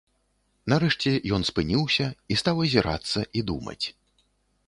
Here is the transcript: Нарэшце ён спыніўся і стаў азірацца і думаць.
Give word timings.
Нарэшце 0.71 1.11
ён 1.37 1.41
спыніўся 1.49 2.07
і 2.35 2.39
стаў 2.43 2.63
азірацца 2.65 3.19
і 3.39 3.47
думаць. 3.51 3.81